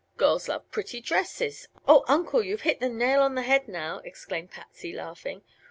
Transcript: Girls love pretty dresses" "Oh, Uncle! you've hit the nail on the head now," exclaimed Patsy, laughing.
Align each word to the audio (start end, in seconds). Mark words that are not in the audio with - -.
Girls 0.17 0.49
love 0.49 0.67
pretty 0.71 0.99
dresses" 0.99 1.67
"Oh, 1.87 2.03
Uncle! 2.07 2.41
you've 2.43 2.61
hit 2.63 2.79
the 2.79 2.89
nail 2.89 3.21
on 3.21 3.35
the 3.35 3.43
head 3.43 3.67
now," 3.67 3.99
exclaimed 4.03 4.49
Patsy, 4.49 4.93
laughing. 4.93 5.43